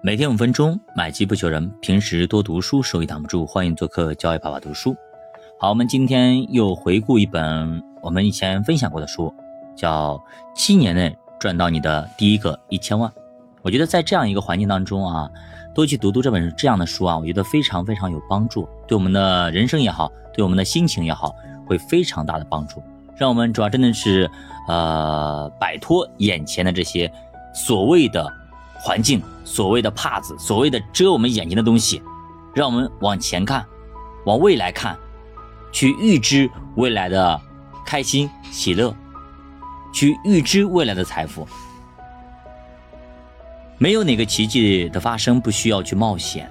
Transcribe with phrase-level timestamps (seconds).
[0.00, 1.68] 每天五分钟，买机不求人。
[1.80, 3.44] 平时多读书，收益挡不住。
[3.44, 4.96] 欢迎做客教育爸爸读书。
[5.58, 9.34] 好，我们今天又回顾一本我们以前分享过的书，
[9.74, 10.14] 叫
[10.54, 13.10] 《七年内赚到你的第一个一千万》。
[13.60, 15.28] 我觉得在这样一个环境当中啊，
[15.74, 21.34] 多去读读这本这样的书啊，我觉得非常非常有帮助，对我们的人生也好，对我们的心情也好，
[21.66, 22.80] 会非常大的帮助。
[23.16, 24.30] 让我们主要真的是
[24.68, 27.12] 呃，摆脱眼前的这些
[27.52, 28.32] 所谓的。
[28.80, 32.02] 环境所谓的帕子，所谓的遮我们眼睛的东西，
[32.54, 33.64] 让我们往前看，
[34.24, 34.96] 往未来看，
[35.72, 37.40] 去预知未来的
[37.84, 38.94] 开心喜乐，
[39.92, 41.46] 去预知未来的财富。
[43.78, 46.50] 没有哪个奇迹的发生不需要去冒险。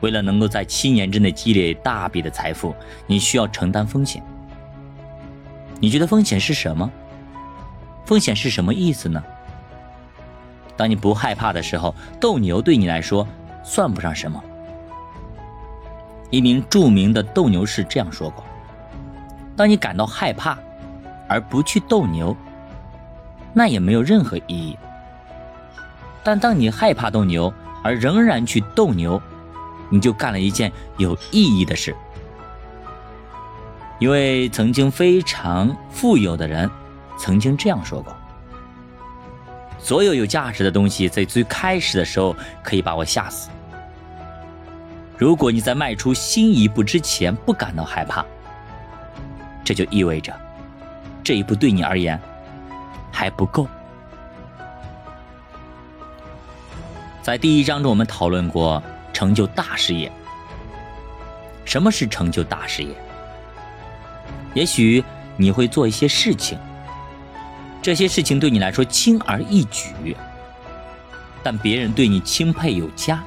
[0.00, 2.74] 为了能够在七年之内积累大笔的财富，
[3.06, 4.22] 你需要承担风险。
[5.78, 6.90] 你觉得风险是什么？
[8.04, 9.22] 风险是什么意思呢？
[10.82, 13.24] 当你不害怕的时候，斗牛对你来说
[13.62, 14.42] 算不上什么。
[16.28, 18.42] 一名著名的斗牛士这样说过
[19.54, 20.58] ：“当你感到害怕
[21.28, 22.36] 而不去斗牛，
[23.52, 24.76] 那也没有任何意义。
[26.24, 29.22] 但当你害怕斗牛而仍然去斗牛，
[29.88, 31.94] 你就干了一件有意义的事。”
[34.00, 36.68] 一位曾经非常富有的人
[37.16, 38.12] 曾经这样说过。
[39.82, 43.50] 所有有价值的东西，在最开始的时候可以把我吓死。
[45.18, 48.24] 如果你在迈出新一步之前不感到害怕，
[49.64, 50.32] 这就意味着
[51.24, 52.18] 这一步对你而言
[53.10, 53.66] 还不够。
[57.20, 60.10] 在第一章中，我们讨论过成就大事业。
[61.64, 62.94] 什么是成就大事业？
[64.54, 65.04] 也许
[65.36, 66.58] 你会做一些事情。
[67.82, 70.16] 这些事情对你来说轻而易举，
[71.42, 73.22] 但别人对你钦佩有加。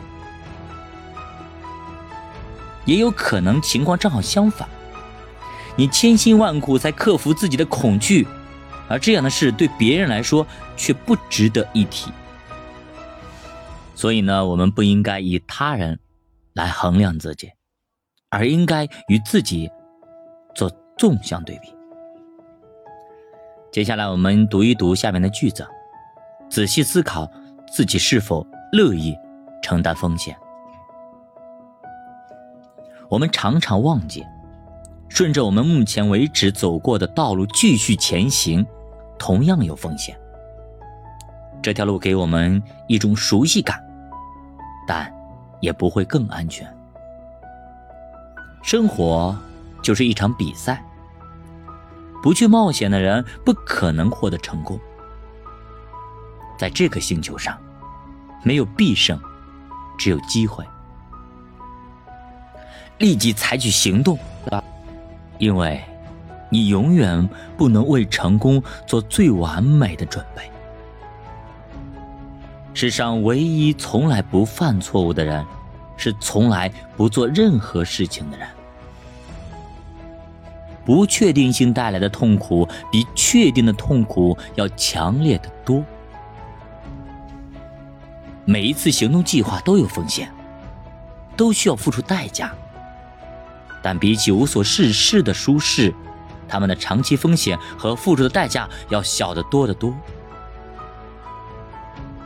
[2.86, 4.70] 也有可能情况正好相反，
[5.76, 8.26] 你千辛万苦才克服自己的恐惧，
[8.88, 12.12] 而这样的事对别人来说却不值得一提。
[13.94, 16.00] 所以呢，我们不应该以他人
[16.54, 17.52] 来衡量自己，
[18.30, 19.70] 而应该与自己
[20.54, 21.75] 做纵向对比。
[23.76, 25.68] 接下来，我们读一读下面的句子，
[26.50, 27.30] 仔细思考
[27.70, 29.14] 自己是否乐意
[29.62, 30.34] 承担风险。
[33.10, 34.26] 我们常常忘记，
[35.10, 38.66] 顺着我们目前为止走过的道路继续前行，
[39.20, 40.18] 同样有风险。
[41.62, 43.86] 这条路给我们一种熟悉感，
[44.88, 45.14] 但
[45.60, 46.66] 也不会更安全。
[48.64, 49.38] 生活
[49.84, 50.82] 就是一场比赛。
[52.26, 54.80] 不去冒险的人不可能获得成功。
[56.58, 57.56] 在这个星球上，
[58.42, 59.22] 没有必胜，
[59.96, 60.66] 只有机会。
[62.98, 64.18] 立即采取行动，
[65.38, 65.80] 因为，
[66.50, 70.50] 你永远不能为成功做最完美的准备。
[72.74, 75.46] 世上唯一从来不犯错误的人，
[75.96, 78.48] 是从来不做任何事情的人。
[80.86, 85.84] 不确定性带来的痛苦比确定的痛苦要强烈的多。
[88.46, 90.32] 每一次行动计划都有风险，
[91.36, 92.54] 都需要付出代价。
[93.82, 95.92] 但比起无所事事的舒适，
[96.48, 99.92] 他们的长期风险和付出的代价要小得多得多。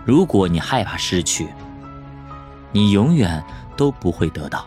[0.05, 1.47] 如果你害怕失去，
[2.73, 3.41] 你永远
[3.77, 4.65] 都不会得到。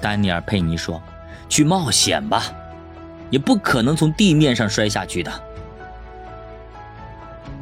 [0.00, 1.00] 丹尼尔·佩尼说。
[1.48, 2.44] 去冒险吧，
[3.30, 5.32] 也不可能从地面上摔下去的。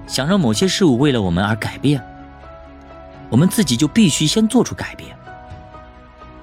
[0.06, 2.04] 想让某些事物为了我们而改变，
[3.28, 5.16] 我们自己就必须先做出改变。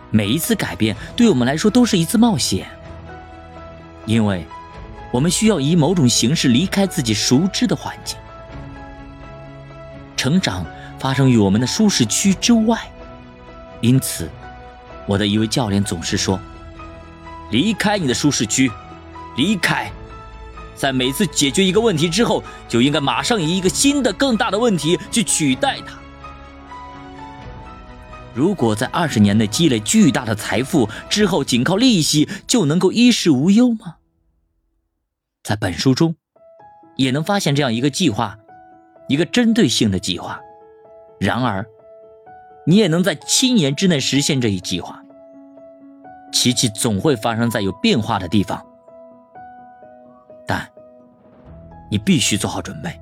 [0.09, 2.65] 每一次改变对我们来说都是一次冒险，
[4.05, 4.45] 因为
[5.11, 8.17] 我们需要以某种形式离开自己熟知的环境。
[10.15, 10.65] 成长
[10.97, 12.79] 发生于我们的舒适区之外，
[13.81, 14.29] 因此，
[15.05, 16.39] 我的一位教练总是说。
[17.51, 18.71] 离开你的舒适区，
[19.35, 19.91] 离开，
[20.75, 25.97] 在每次解决一个问题之后，就应该马上以一个新的、更大的问题去取代它。
[28.33, 33.95] 如果在二十年内积累巨大的财富之后，仅靠利息就能够衣食无忧吗？
[35.43, 36.15] 在本书中，
[36.97, 38.37] 也能发现这样一个计划，
[39.07, 40.39] 一个针对性的计划。
[41.19, 41.65] 然而，
[42.67, 45.01] 你也能在七年之内实现这一计划。
[46.31, 48.63] 奇迹总会发生在有变化的地方，
[50.45, 50.69] 但
[51.89, 52.99] 你必须做好准备，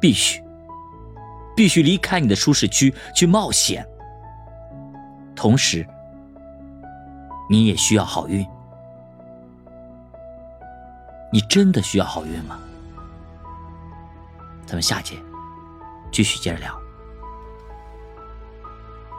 [0.00, 0.42] 必须
[1.56, 3.86] 必须离开你的舒适区去冒险。
[5.34, 5.86] 同时，
[7.48, 8.46] 你也需要好运。
[11.32, 12.58] 你真的需要好运吗？
[14.66, 15.16] 咱们下节
[16.12, 16.83] 继续接着聊。